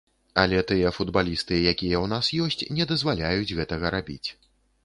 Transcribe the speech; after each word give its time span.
Але 0.43 0.61
тыя 0.71 0.91
футбалісты, 0.95 1.59
якія 1.73 1.97
ў 1.99 2.13
нас 2.15 2.31
ёсць, 2.47 2.65
не 2.79 2.89
дазваляюць 2.95 3.55
гэтага 3.61 3.93
рабіць. 3.99 4.29